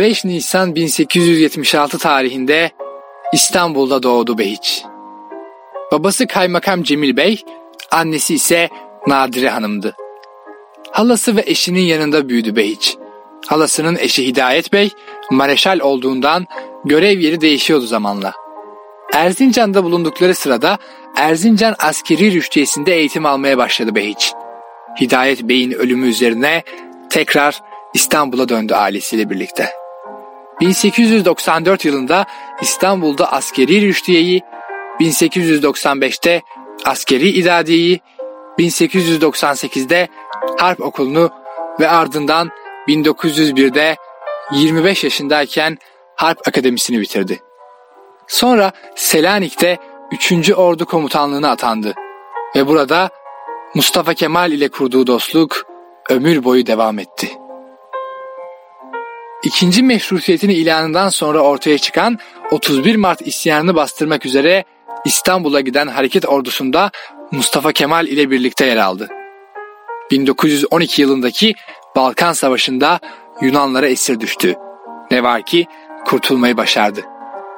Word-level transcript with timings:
5 0.00 0.24
Nisan 0.24 0.74
1876 0.74 1.98
tarihinde 1.98 2.70
İstanbul'da 3.32 4.02
doğdu 4.02 4.38
Behiç. 4.38 4.82
Babası 5.92 6.26
Kaymakam 6.26 6.82
Cemil 6.82 7.16
Bey, 7.16 7.44
annesi 7.90 8.34
ise 8.34 8.68
Nadire 9.06 9.48
Hanım'dı. 9.48 9.96
Halası 10.90 11.36
ve 11.36 11.42
eşinin 11.46 11.80
yanında 11.80 12.28
büyüdü 12.28 12.56
Behiç. 12.56 12.96
Halasının 13.46 13.96
eşi 13.96 14.26
Hidayet 14.26 14.72
Bey, 14.72 14.90
mareşal 15.30 15.80
olduğundan 15.80 16.46
görev 16.84 17.18
yeri 17.18 17.40
değişiyordu 17.40 17.86
zamanla. 17.86 18.32
Erzincan'da 19.14 19.84
bulundukları 19.84 20.34
sırada 20.34 20.78
Erzincan 21.16 21.74
askeri 21.78 22.32
rüştiyesinde 22.32 22.94
eğitim 22.94 23.26
almaya 23.26 23.58
başladı 23.58 23.94
Behiç. 23.94 24.32
Hidayet 25.00 25.42
Bey'in 25.42 25.72
ölümü 25.72 26.08
üzerine 26.08 26.62
tekrar 27.10 27.62
İstanbul'a 27.94 28.48
döndü 28.48 28.74
ailesiyle 28.74 29.30
birlikte. 29.30 29.79
1894 30.60 31.84
yılında 31.84 32.26
İstanbul'da 32.60 33.32
askeri 33.32 33.80
rüştiyeyi, 33.80 34.42
1895'te 35.00 36.42
askeri 36.84 37.28
idadiyeyi, 37.28 38.00
1898'de 38.58 40.08
harp 40.58 40.80
okulunu 40.80 41.30
ve 41.80 41.88
ardından 41.88 42.50
1901'de 42.88 43.96
25 44.52 45.04
yaşındayken 45.04 45.78
harp 46.16 46.48
akademisini 46.48 47.00
bitirdi. 47.00 47.40
Sonra 48.28 48.72
Selanik'te 48.96 49.78
3. 50.12 50.50
Ordu 50.50 50.86
Komutanlığı'na 50.86 51.50
atandı 51.50 51.94
ve 52.56 52.66
burada 52.66 53.10
Mustafa 53.74 54.14
Kemal 54.14 54.52
ile 54.52 54.68
kurduğu 54.68 55.06
dostluk 55.06 55.66
ömür 56.10 56.44
boyu 56.44 56.66
devam 56.66 56.98
etti. 56.98 57.39
İkinci 59.44 59.82
meşrutiyetin 59.82 60.48
ilanından 60.48 61.08
sonra 61.08 61.40
ortaya 61.40 61.78
çıkan 61.78 62.18
31 62.50 62.96
Mart 62.96 63.26
isyanını 63.26 63.74
bastırmak 63.74 64.26
üzere 64.26 64.64
İstanbul'a 65.04 65.60
giden 65.60 65.86
hareket 65.86 66.28
ordusunda 66.28 66.90
Mustafa 67.30 67.72
Kemal 67.72 68.06
ile 68.06 68.30
birlikte 68.30 68.66
yer 68.66 68.76
aldı. 68.76 69.08
1912 70.10 71.02
yılındaki 71.02 71.54
Balkan 71.96 72.32
Savaşı'nda 72.32 73.00
Yunanlara 73.42 73.88
esir 73.88 74.20
düştü. 74.20 74.54
Ne 75.10 75.22
var 75.22 75.42
ki 75.46 75.66
kurtulmayı 76.04 76.56
başardı. 76.56 77.00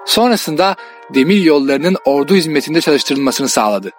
Sonrasında 0.07 0.77
demir 1.15 1.43
yollarının 1.43 1.97
ordu 2.05 2.35
hizmetinde 2.35 2.81
çalıştırılmasını 2.81 3.49
sağladı. 3.49 3.91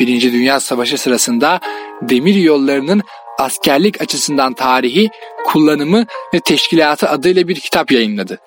Birinci 0.00 0.32
Dünya 0.32 0.60
Savaşı 0.60 0.98
sırasında 0.98 1.60
demir 2.02 2.34
yollarının 2.34 3.02
askerlik 3.42 4.00
açısından 4.00 4.52
tarihi, 4.52 5.10
kullanımı 5.44 6.06
ve 6.34 6.40
teşkilatı 6.40 7.08
adıyla 7.08 7.48
bir 7.48 7.54
kitap 7.54 7.92
yayınladı. 7.92 8.38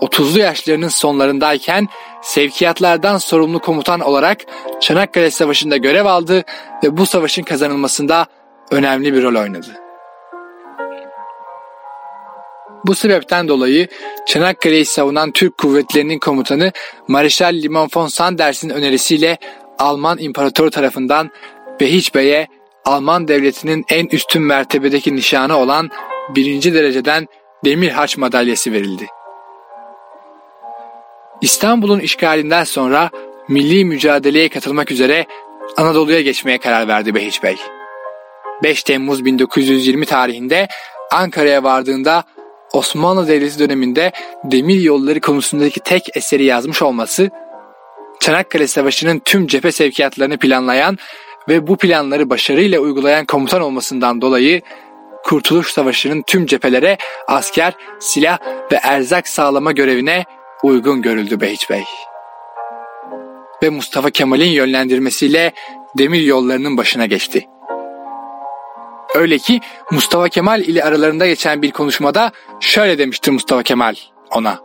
30'lu 0.00 0.38
yaşlarının 0.38 0.88
sonlarındayken 0.88 1.88
sevkiyatlardan 2.22 3.18
sorumlu 3.18 3.60
komutan 3.60 4.00
olarak 4.00 4.38
Çanakkale 4.80 5.30
Savaşı'nda 5.30 5.76
görev 5.76 6.04
aldı 6.04 6.44
ve 6.84 6.96
bu 6.96 7.06
savaşın 7.06 7.42
kazanılmasında 7.42 8.26
önemli 8.70 9.14
bir 9.14 9.22
rol 9.22 9.40
oynadı. 9.40 9.88
Bu 12.86 12.94
sebepten 12.94 13.48
dolayı 13.48 13.88
Çanakkale'yi 14.26 14.84
savunan 14.84 15.32
Türk 15.32 15.58
kuvvetlerinin 15.58 16.18
komutanı 16.18 16.72
Mareşal 17.08 17.54
Limon 17.54 17.88
von 17.96 18.06
Sanders'in 18.06 18.68
önerisiyle 18.68 19.38
Alman 19.78 20.18
İmparatoru 20.18 20.70
tarafından 20.70 21.30
Behiç 21.80 22.14
Bey'e 22.14 22.46
Alman 22.88 23.28
devletinin 23.28 23.84
en 23.88 24.06
üstün 24.06 24.42
mertebedeki 24.42 25.16
nişanı 25.16 25.56
olan 25.56 25.90
birinci 26.28 26.74
dereceden 26.74 27.26
Demir 27.64 27.90
Haç 27.90 28.16
madalyası 28.16 28.72
verildi. 28.72 29.06
İstanbul'un 31.40 32.00
işgalinden 32.00 32.64
sonra 32.64 33.10
milli 33.48 33.84
mücadeleye 33.84 34.48
katılmak 34.48 34.90
üzere 34.90 35.26
Anadolu'ya 35.76 36.20
geçmeye 36.20 36.58
karar 36.58 36.88
verdi 36.88 37.14
Behiç 37.14 37.42
Bey. 37.42 37.56
5 38.62 38.82
Temmuz 38.82 39.24
1920 39.24 40.06
tarihinde 40.06 40.68
Ankara'ya 41.12 41.62
vardığında 41.62 42.24
Osmanlı 42.72 43.28
Devleti 43.28 43.58
döneminde 43.58 44.12
demir 44.44 44.80
yolları 44.80 45.20
konusundaki 45.20 45.80
tek 45.80 46.16
eseri 46.16 46.44
yazmış 46.44 46.82
olması, 46.82 47.30
Çanakkale 48.20 48.66
Savaşı'nın 48.66 49.18
tüm 49.24 49.46
cephe 49.46 49.72
sevkiyatlarını 49.72 50.38
planlayan 50.38 50.98
ve 51.48 51.66
bu 51.66 51.76
planları 51.76 52.30
başarıyla 52.30 52.80
uygulayan 52.80 53.24
komutan 53.24 53.60
olmasından 53.60 54.20
dolayı 54.20 54.62
Kurtuluş 55.24 55.72
Savaşı'nın 55.72 56.22
tüm 56.22 56.46
cephelere 56.46 56.98
asker, 57.26 57.72
silah 57.98 58.38
ve 58.72 58.76
erzak 58.82 59.28
sağlama 59.28 59.72
görevine 59.72 60.24
uygun 60.62 61.02
görüldü 61.02 61.40
Behiç 61.40 61.70
Bey. 61.70 61.84
Ve 63.62 63.70
Mustafa 63.70 64.10
Kemal'in 64.10 64.50
yönlendirmesiyle 64.50 65.52
demir 65.98 66.20
yollarının 66.20 66.76
başına 66.76 67.06
geçti. 67.06 67.46
Öyle 69.14 69.38
ki 69.38 69.60
Mustafa 69.90 70.28
Kemal 70.28 70.60
ile 70.60 70.84
aralarında 70.84 71.26
geçen 71.26 71.62
bir 71.62 71.70
konuşmada 71.70 72.32
şöyle 72.60 72.98
demiştir 72.98 73.32
Mustafa 73.32 73.62
Kemal 73.62 73.94
ona. 74.30 74.58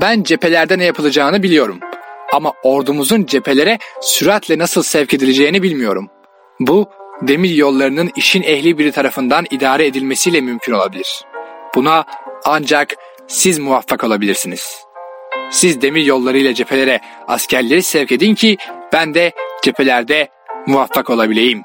Ben 0.00 0.22
cephelerde 0.22 0.78
ne 0.78 0.84
yapılacağını 0.84 1.42
biliyorum. 1.42 1.80
Ama 2.32 2.52
ordumuzun 2.62 3.26
cephelere 3.26 3.78
süratle 4.00 4.58
nasıl 4.58 4.82
sevk 4.82 5.14
edileceğini 5.14 5.62
bilmiyorum. 5.62 6.10
Bu 6.60 6.90
demir 7.22 7.50
yollarının 7.50 8.10
işin 8.16 8.42
ehli 8.42 8.78
biri 8.78 8.92
tarafından 8.92 9.46
idare 9.50 9.86
edilmesiyle 9.86 10.40
mümkün 10.40 10.72
olabilir. 10.72 11.24
Buna 11.74 12.04
ancak 12.44 12.94
siz 13.28 13.58
muvaffak 13.58 14.04
olabilirsiniz. 14.04 14.84
Siz 15.50 15.82
demir 15.82 16.04
yollarıyla 16.04 16.54
cephelere 16.54 17.00
askerleri 17.28 17.82
sevk 17.82 18.12
edin 18.12 18.34
ki 18.34 18.56
ben 18.92 19.14
de 19.14 19.32
cephelerde 19.62 20.28
muvaffak 20.66 21.10
olabileyim. 21.10 21.62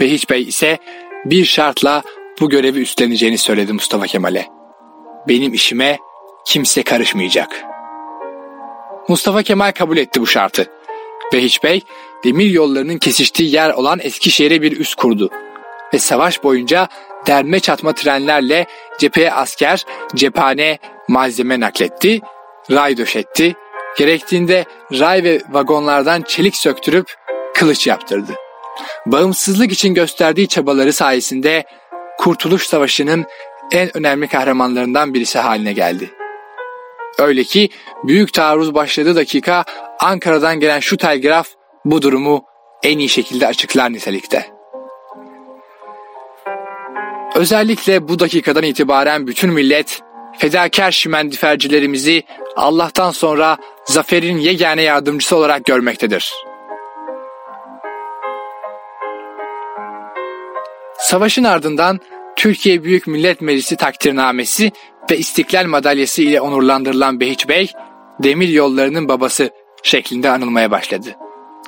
Behiç 0.00 0.30
Bey 0.30 0.42
ise 0.42 0.78
bir 1.24 1.44
şartla 1.44 2.02
bu 2.40 2.48
görevi 2.48 2.80
üstleneceğini 2.80 3.38
söyledi 3.38 3.72
Mustafa 3.72 4.06
Kemal'e. 4.06 4.46
Benim 5.28 5.54
işime 5.54 5.98
kimse 6.46 6.82
karışmayacak. 6.82 7.64
Mustafa 9.08 9.42
Kemal 9.42 9.72
kabul 9.72 9.96
etti 9.96 10.20
bu 10.20 10.26
şartı. 10.26 10.66
Behiç 11.32 11.62
Bey 11.64 11.82
demir 12.24 12.50
yollarının 12.50 12.98
kesiştiği 12.98 13.54
yer 13.54 13.70
olan 13.70 13.98
Eskişehir'e 14.02 14.62
bir 14.62 14.80
üs 14.80 14.94
kurdu. 14.94 15.30
Ve 15.94 15.98
savaş 15.98 16.44
boyunca 16.44 16.88
derme 17.26 17.60
çatma 17.60 17.92
trenlerle 17.92 18.66
cepheye 18.98 19.32
asker, 19.32 19.84
cephane, 20.14 20.78
malzeme 21.08 21.60
nakletti, 21.60 22.20
ray 22.70 22.96
döşetti, 22.96 23.54
gerektiğinde 23.98 24.64
ray 24.92 25.24
ve 25.24 25.40
vagonlardan 25.50 26.22
çelik 26.22 26.56
söktürüp 26.56 27.14
kılıç 27.54 27.86
yaptırdı. 27.86 28.32
Bağımsızlık 29.06 29.72
için 29.72 29.94
gösterdiği 29.94 30.48
çabaları 30.48 30.92
sayesinde 30.92 31.64
Kurtuluş 32.18 32.66
Savaşı'nın 32.66 33.24
en 33.72 33.96
önemli 33.96 34.28
kahramanlarından 34.28 35.14
birisi 35.14 35.38
haline 35.38 35.72
geldi. 35.72 36.17
Öyle 37.18 37.44
ki 37.44 37.68
büyük 38.04 38.32
taarruz 38.32 38.74
başladığı 38.74 39.16
dakika 39.16 39.64
Ankara'dan 40.00 40.60
gelen 40.60 40.80
şu 40.80 40.96
telgraf 40.96 41.48
bu 41.84 42.02
durumu 42.02 42.44
en 42.82 42.98
iyi 42.98 43.08
şekilde 43.08 43.46
açıklar 43.46 43.92
nitelikte. 43.92 44.46
Özellikle 47.34 48.08
bu 48.08 48.18
dakikadan 48.18 48.62
itibaren 48.62 49.26
bütün 49.26 49.50
millet 49.50 50.00
fedakar 50.38 50.90
şimendifercilerimizi 50.90 52.22
Allah'tan 52.56 53.10
sonra 53.10 53.56
zaferin 53.84 54.38
yegane 54.38 54.82
yardımcısı 54.82 55.36
olarak 55.36 55.64
görmektedir. 55.64 56.32
Savaşın 60.98 61.44
ardından 61.44 62.00
Türkiye 62.36 62.84
Büyük 62.84 63.06
Millet 63.06 63.40
Meclisi 63.40 63.76
takdirnamesi 63.76 64.72
ve 65.10 65.18
İstiklal 65.18 65.66
Madalyası 65.66 66.22
ile 66.22 66.40
onurlandırılan 66.40 67.20
Behiç 67.20 67.48
Bey, 67.48 67.72
demir 68.22 68.48
yollarının 68.48 69.08
babası 69.08 69.50
şeklinde 69.82 70.30
anılmaya 70.30 70.70
başladı. 70.70 71.08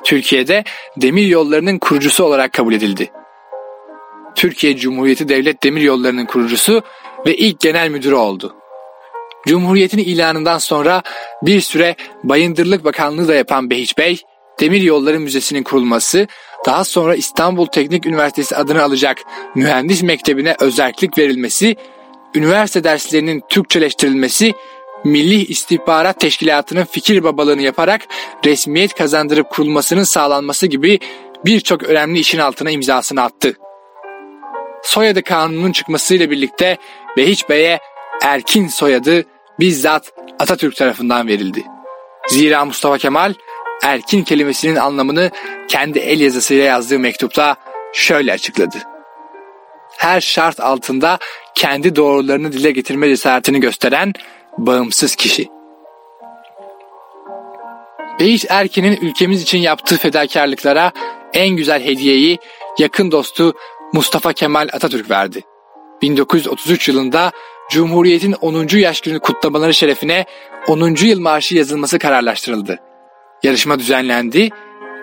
Türkiye'de 0.03 0.63
demir 0.97 1.27
yollarının 1.27 1.79
kurucusu 1.79 2.23
olarak 2.23 2.53
kabul 2.53 2.73
edildi. 2.73 3.11
Türkiye 4.35 4.77
Cumhuriyeti 4.77 5.29
Devlet 5.29 5.63
Demir 5.63 5.81
Yolları'nın 5.81 6.25
kurucusu 6.25 6.81
ve 7.25 7.35
ilk 7.35 7.59
genel 7.59 7.89
müdürü 7.89 8.15
oldu. 8.15 8.55
Cumhuriyetin 9.47 9.97
ilanından 9.97 10.57
sonra 10.57 11.01
bir 11.41 11.61
süre 11.61 11.95
Bayındırlık 12.23 12.83
Bakanlığı 12.85 13.27
da 13.27 13.35
yapan 13.35 13.69
Behiç 13.69 13.97
Bey, 13.97 14.21
Demir 14.59 14.81
Yolları 14.81 15.19
Müzesi'nin 15.19 15.63
kurulması, 15.63 16.27
daha 16.65 16.83
sonra 16.83 17.15
İstanbul 17.15 17.65
Teknik 17.65 18.05
Üniversitesi 18.05 18.55
adını 18.55 18.83
alacak 18.83 19.17
Mühendis 19.55 20.03
Mektebi'ne 20.03 20.55
özellik 20.59 21.17
verilmesi, 21.17 21.75
üniversite 22.35 22.83
derslerinin 22.83 23.43
Türkçeleştirilmesi, 23.49 24.53
Milli 25.03 25.45
İstihbarat 25.45 26.19
Teşkilatı'nın 26.19 26.83
fikir 26.85 27.23
babalığını 27.23 27.61
yaparak 27.61 28.01
resmiyet 28.45 28.93
kazandırıp 28.93 29.49
kurulmasının 29.49 30.03
sağlanması 30.03 30.67
gibi 30.67 30.99
birçok 31.45 31.83
önemli 31.83 32.19
işin 32.19 32.39
altına 32.39 32.71
imzasını 32.71 33.21
attı. 33.21 33.53
soyadı 34.83 35.23
kanunun 35.23 35.71
çıkmasıyla 35.71 36.31
birlikte 36.31 36.77
Behiç 37.17 37.49
Bey'e 37.49 37.79
Erkin 38.23 38.67
soyadı 38.67 39.25
bizzat 39.59 40.11
Atatürk 40.39 40.75
tarafından 40.75 41.27
verildi. 41.27 41.63
Zira 42.27 42.65
Mustafa 42.65 42.97
Kemal 42.97 43.33
Erkin 43.83 44.23
kelimesinin 44.23 44.75
anlamını 44.75 45.31
kendi 45.67 45.99
el 45.99 46.19
yazısıyla 46.19 46.63
yazdığı 46.63 46.99
mektupta 46.99 47.55
şöyle 47.93 48.33
açıkladı. 48.33 48.77
Her 49.97 50.21
şart 50.21 50.59
altında 50.59 51.17
kendi 51.55 51.95
doğrularını 51.95 52.51
dile 52.51 52.71
getirme 52.71 53.09
cesaretini 53.09 53.59
gösteren 53.59 54.13
bağımsız 54.57 55.15
kişi. 55.15 55.47
Beyiş 58.19 58.45
Erkin'in 58.49 58.97
ülkemiz 59.01 59.41
için 59.41 59.57
yaptığı 59.57 59.97
fedakarlıklara 59.97 60.91
en 61.33 61.49
güzel 61.49 61.83
hediyeyi 61.83 62.37
yakın 62.79 63.11
dostu 63.11 63.53
Mustafa 63.93 64.33
Kemal 64.33 64.69
Atatürk 64.73 65.09
verdi. 65.09 65.43
1933 66.01 66.87
yılında 66.87 67.31
Cumhuriyet'in 67.69 68.33
10. 68.33 68.67
yaş 68.77 69.01
günü 69.01 69.19
kutlamaları 69.19 69.73
şerefine 69.73 70.25
10. 70.67 70.95
yıl 71.05 71.19
marşı 71.19 71.55
yazılması 71.55 71.99
kararlaştırıldı. 71.99 72.79
Yarışma 73.43 73.79
düzenlendi, 73.79 74.49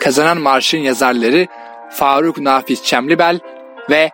kazanan 0.00 0.38
marşın 0.38 0.78
yazarları 0.78 1.46
Faruk 1.90 2.38
Nafiz 2.38 2.84
Çemlibel 2.84 3.40
ve 3.90 4.10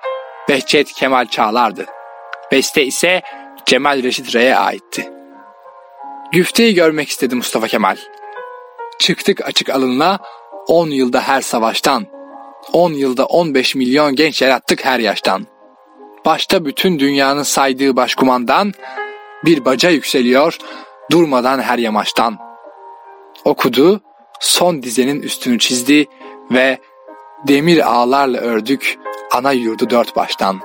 Behçet 0.49 0.93
Kemal 0.93 1.27
Çağlar'dı. 1.27 1.87
Beste 2.53 2.85
ise 2.85 3.23
Cemal 3.67 4.03
Reşit 4.03 4.35
Rey'e 4.35 4.57
aitti. 4.57 5.11
Güfteyi 6.33 6.75
görmek 6.75 7.09
istedi 7.09 7.35
Mustafa 7.35 7.67
Kemal. 7.67 7.97
Çıktık 8.99 9.47
açık 9.47 9.71
alınla 9.71 10.19
10 10.67 10.89
yılda 10.89 11.21
her 11.21 11.41
savaştan, 11.41 12.07
10 12.73 12.93
yılda 12.93 13.27
15 13.27 13.75
milyon 13.75 14.15
genç 14.15 14.43
yarattık 14.43 14.85
her 14.85 14.99
yaştan. 14.99 15.47
Başta 16.25 16.65
bütün 16.65 16.99
dünyanın 16.99 17.43
saydığı 17.43 17.97
başkumandan 17.97 18.73
bir 19.45 19.65
baca 19.65 19.91
yükseliyor 19.91 20.59
durmadan 21.11 21.61
her 21.61 21.79
yamaçtan. 21.79 22.39
Okudu, 23.45 24.01
son 24.41 24.83
dizenin 24.83 25.23
üstünü 25.23 25.59
çizdi 25.59 26.07
ve 26.51 26.79
demir 27.49 27.95
ağlarla 27.95 28.39
ördük 28.39 28.99
ana 29.35 29.53
yurdu 29.53 29.91
dört 29.91 30.17
baştan 30.17 30.61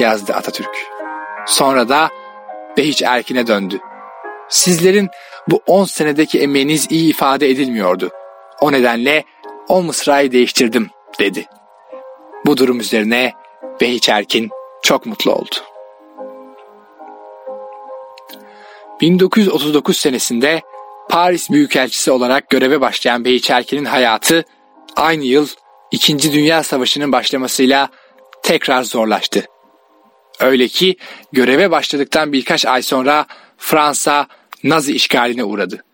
yazdı 0.00 0.34
Atatürk. 0.34 0.76
Sonra 1.46 1.88
da 1.88 2.10
Behiç 2.76 3.02
Erkin'e 3.02 3.46
döndü. 3.46 3.80
Sizlerin 4.48 5.08
bu 5.48 5.62
on 5.66 5.84
senedeki 5.84 6.40
emeğiniz 6.40 6.86
iyi 6.90 7.10
ifade 7.10 7.50
edilmiyordu. 7.50 8.10
O 8.60 8.72
nedenle 8.72 9.24
o 9.68 9.82
mısrayı 9.82 10.32
değiştirdim 10.32 10.90
dedi. 11.18 11.46
Bu 12.46 12.56
durum 12.56 12.80
üzerine 12.80 13.32
Behiç 13.80 14.08
Erkin 14.08 14.50
çok 14.82 15.06
mutlu 15.06 15.32
oldu. 15.32 15.54
1939 19.00 19.96
senesinde 19.96 20.62
Paris 21.10 21.50
Büyükelçisi 21.50 22.10
olarak 22.10 22.50
göreve 22.50 22.80
başlayan 22.80 23.24
Behiç 23.24 23.50
Erkin'in 23.50 23.84
hayatı 23.84 24.44
aynı 24.96 25.24
yıl 25.24 25.48
İkinci 25.90 26.32
Dünya 26.32 26.62
Savaşı'nın 26.62 27.12
başlamasıyla 27.12 27.88
tekrar 28.42 28.82
zorlaştı. 28.82 29.44
Öyle 30.40 30.68
ki 30.68 30.96
göreve 31.32 31.70
başladıktan 31.70 32.32
birkaç 32.32 32.66
ay 32.66 32.82
sonra 32.82 33.26
Fransa 33.58 34.26
Nazi 34.64 34.92
işgaline 34.92 35.44
uğradı. 35.44 35.84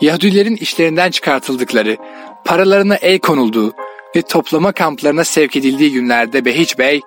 Yahudilerin 0.00 0.56
işlerinden 0.56 1.10
çıkartıldıkları, 1.10 1.96
paralarına 2.44 2.96
el 2.96 3.18
konulduğu 3.18 3.72
ve 4.16 4.22
toplama 4.22 4.72
kamplarına 4.72 5.24
sevk 5.24 5.56
edildiği 5.56 5.92
günlerde 5.92 6.44
Behiç 6.44 6.78
Bey, 6.78 7.00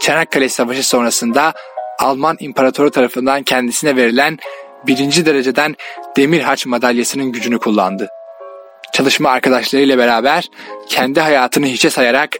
Çanakkale 0.00 0.48
Savaşı 0.48 0.88
sonrasında 0.88 1.52
Alman 1.98 2.36
İmparatoru 2.40 2.90
tarafından 2.90 3.42
kendisine 3.42 3.96
verilen 3.96 4.38
birinci 4.86 5.26
dereceden 5.26 5.76
demir 6.16 6.40
haç 6.40 6.66
madalyasının 6.66 7.32
gücünü 7.32 7.58
kullandı. 7.58 8.08
Çalışma 8.92 9.30
arkadaşlarıyla 9.30 9.98
beraber 9.98 10.48
kendi 10.88 11.20
hayatını 11.20 11.66
hiçe 11.66 11.90
sayarak 11.90 12.30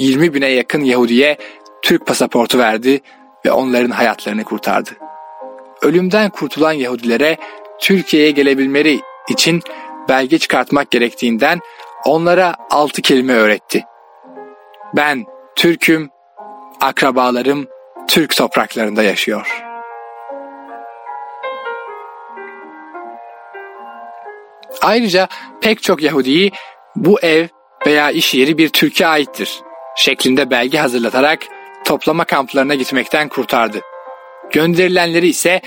20 0.00 0.34
bine 0.34 0.48
yakın 0.48 0.80
Yahudiye 0.80 1.36
Türk 1.82 2.06
pasaportu 2.06 2.58
verdi 2.58 3.00
ve 3.46 3.52
onların 3.52 3.90
hayatlarını 3.90 4.44
kurtardı. 4.44 4.90
Ölümden 5.82 6.30
kurtulan 6.30 6.72
Yahudilere 6.72 7.36
Türkiye'ye 7.80 8.30
gelebilmeleri 8.30 9.00
için 9.28 9.62
belge 10.08 10.38
çıkartmak 10.38 10.90
gerektiğinden 10.90 11.60
onlara 12.04 12.54
altı 12.70 13.02
kelime 13.02 13.32
öğretti. 13.32 13.84
Ben 14.96 15.24
Türk'üm, 15.56 16.10
akrabalarım 16.80 17.66
Türk 18.08 18.36
topraklarında 18.36 19.02
yaşıyor. 19.02 19.62
Ayrıca 24.82 25.28
pek 25.60 25.82
çok 25.82 26.02
Yahudiyi 26.02 26.52
bu 26.96 27.20
ev 27.20 27.46
veya 27.86 28.10
iş 28.10 28.34
yeri 28.34 28.58
bir 28.58 28.68
Türkiye 28.68 29.08
aittir 29.08 29.62
şeklinde 29.96 30.50
belge 30.50 30.78
hazırlatarak 30.78 31.38
toplama 31.84 32.24
kamplarına 32.24 32.74
gitmekten 32.74 33.28
kurtardı. 33.28 33.80
Gönderilenleri 34.52 35.28
ise 35.28 35.60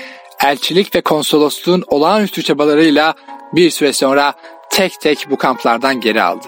elçilik 0.44 0.94
ve 0.94 1.00
konsolosluğun 1.00 1.84
olağanüstü 1.86 2.42
çabalarıyla 2.42 3.14
bir 3.52 3.70
süre 3.70 3.92
sonra 3.92 4.34
tek 4.70 5.00
tek 5.00 5.26
bu 5.30 5.36
kamplardan 5.36 6.00
geri 6.00 6.22
aldı. 6.22 6.46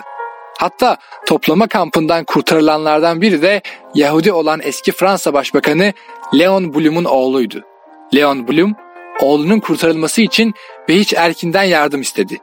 Hatta 0.59 0.97
toplama 1.27 1.67
kampından 1.67 2.25
kurtarılanlardan 2.25 3.21
biri 3.21 3.43
de 3.43 3.63
Yahudi 3.95 4.33
olan 4.33 4.61
eski 4.63 4.93
Fransa 4.93 5.35
Başbakanı 5.35 5.93
Leon 6.39 6.75
Blum'un 6.75 7.05
oğluydu. 7.05 7.65
Leon 8.15 8.49
Blum, 8.49 8.75
oğlunun 9.21 9.61
kurtarılması 9.61 10.23
için 10.23 10.55
Behiç 10.89 11.13
Erkin'den 11.13 11.63
yardım 11.63 12.01
istedi. 12.01 12.39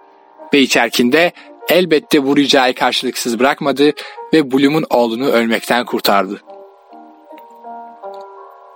Behiç 0.54 0.78
Erkin 0.78 1.12
de 1.12 1.32
elbette 1.70 2.26
bu 2.26 2.38
ricayı 2.38 2.76
karşılıksız 2.76 3.40
bırakmadı 3.40 3.92
ve 4.34 4.52
Blum'un 4.52 4.86
oğlunu 4.90 5.30
ölmekten 5.30 5.86
kurtardı. 5.86 6.42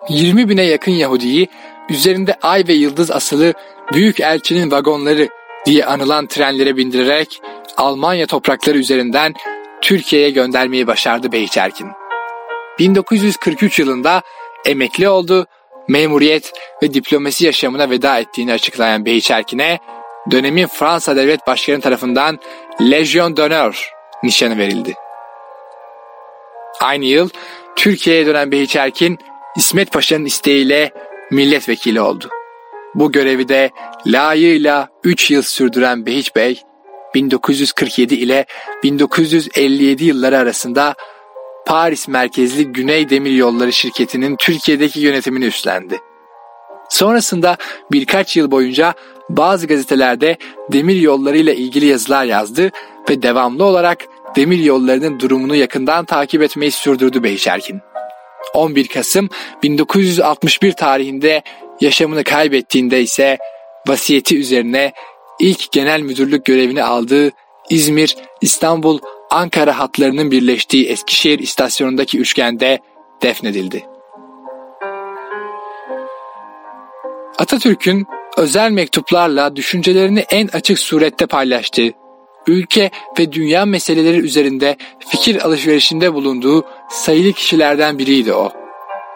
20 0.10 0.50
bine 0.50 0.64
yakın 0.64 0.92
Yahudiyi 0.92 1.48
üzerinde 1.90 2.36
ay 2.42 2.64
ve 2.68 2.74
yıldız 2.74 3.12
asılı 3.12 3.54
büyük 3.94 4.20
elçinin 4.20 4.72
vagonları 4.72 5.28
diye 5.66 5.86
anılan 5.86 6.28
trenlere 6.28 6.78
bindirerek 6.78 7.42
Almanya 7.78 8.28
toprakları 8.28 8.78
üzerinden 8.78 9.34
Türkiye'ye 9.82 10.30
göndermeyi 10.30 10.88
başardı 10.88 11.32
Beyçerkin. 11.32 11.88
1943 12.80 13.80
yılında 13.80 14.22
emekli 14.66 15.10
oldu, 15.10 15.46
memuriyet 15.88 16.54
ve 16.84 16.94
diplomasi 16.94 17.46
yaşamına 17.46 17.90
veda 17.90 18.20
ettiğini 18.20 18.54
açıklayan 18.54 19.06
Beyçerkin'e 19.06 19.80
dönemin 20.32 20.68
Fransa 20.68 21.16
Devlet 21.16 21.48
Başkanı 21.48 21.82
tarafından 21.82 22.40
Legion 22.82 23.38
d'Honneur 23.38 23.92
nişanı 24.24 24.58
verildi. 24.58 24.94
Aynı 26.80 27.06
yıl 27.06 27.30
Türkiye'ye 27.76 28.26
dönen 28.26 28.52
Beyçerkin 28.52 29.18
İsmet 29.56 29.92
Paşa'nın 29.92 30.26
isteğiyle 30.26 30.92
milletvekili 31.32 32.02
oldu. 32.02 32.30
Bu 32.96 33.12
görevi 33.12 33.50
de 33.50 33.72
layığıyla 34.06 34.90
3 35.04 35.32
yıl 35.32 35.42
sürdüren 35.42 36.06
Behiç 36.06 36.36
Bey, 36.36 36.62
1947 37.16 38.16
ile 38.16 38.46
1957 38.84 40.06
yılları 40.06 40.38
arasında 40.38 40.96
Paris 41.66 42.08
merkezli 42.08 42.66
Güney 42.66 43.10
Demir 43.10 43.32
Yolları 43.32 43.74
şirketinin 43.74 44.36
Türkiye'deki 44.40 45.00
yönetimini 45.00 45.46
üstlendi. 45.46 46.00
Sonrasında 46.90 47.58
birkaç 47.92 48.38
yıl 48.38 48.52
boyunca 48.52 48.94
bazı 49.30 49.68
gazetelerde 49.68 50.38
demir 50.72 50.96
yolları 50.96 51.38
ile 51.38 51.56
ilgili 51.56 51.86
yazılar 51.86 52.26
yazdı 52.26 52.72
ve 53.10 53.22
devamlı 53.22 53.64
olarak 53.64 54.06
demir 54.36 54.60
yollarının 54.60 55.20
durumunu 55.20 55.56
yakından 55.56 56.06
takip 56.06 56.42
etmeyi 56.42 56.72
sürdürdü 56.72 57.24
Beyşerkin. 57.24 57.82
11 58.54 58.88
Kasım 58.88 59.30
1961 59.64 60.72
tarihinde 60.72 61.42
yaşamını 61.82 62.24
kaybettiğinde 62.24 63.02
ise 63.02 63.38
vasiyeti 63.88 64.38
üzerine 64.38 64.94
ilk 65.40 65.72
genel 65.72 66.02
müdürlük 66.02 66.46
görevini 66.46 66.84
aldığı 66.84 67.32
İzmir, 67.70 68.16
İstanbul, 68.42 69.00
Ankara 69.30 69.80
hatlarının 69.80 70.32
birleştiği 70.32 70.88
Eskişehir 70.88 71.40
istasyonundaki 71.40 72.20
üçgende 72.20 72.80
defnedildi. 73.22 73.86
Atatürk'ün 77.38 78.08
özel 78.38 78.72
mektuplarla 78.72 79.56
düşüncelerini 79.56 80.26
en 80.32 80.48
açık 80.48 80.80
surette 80.80 81.26
paylaştığı, 81.26 81.92
ülke 82.48 82.92
ve 83.20 83.32
dünya 83.32 83.66
meseleleri 83.66 84.18
üzerinde 84.18 84.78
fikir 85.08 85.46
alışverişinde 85.46 86.14
bulunduğu 86.14 86.66
sayılı 86.90 87.34
kişilerden 87.34 87.98
biriydi 87.98 88.34
o. 88.34 88.52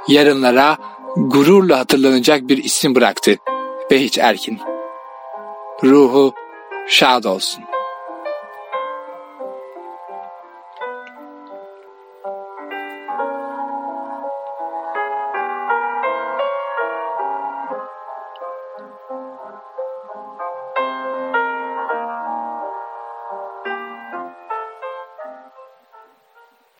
Yarınlara 0.08 0.78
gururla 1.16 1.80
hatırlanacak 1.80 2.48
bir 2.48 2.64
isim 2.64 2.96
bıraktı. 2.96 3.36
Behiç 3.92 4.18
Erkin. 4.18 4.60
Ruhu 5.84 6.34
şad 6.88 7.24
olsun. 7.24 7.64